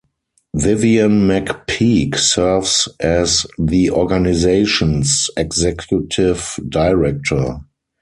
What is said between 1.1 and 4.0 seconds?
McPeak serves as the